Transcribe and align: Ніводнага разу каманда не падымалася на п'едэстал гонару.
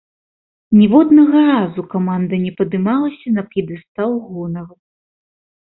Ніводнага 0.79 1.41
разу 1.49 1.81
каманда 1.93 2.41
не 2.47 2.51
падымалася 2.63 3.27
на 3.37 3.47
п'едэстал 3.55 4.11
гонару. 4.33 4.75